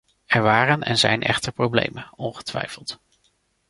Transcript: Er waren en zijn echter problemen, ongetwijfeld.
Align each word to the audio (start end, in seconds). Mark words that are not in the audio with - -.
Er 0.25 0.41
waren 0.43 0.83
en 0.83 0.97
zijn 0.97 1.21
echter 1.21 1.51
problemen, 1.51 2.11
ongetwijfeld. 2.15 2.99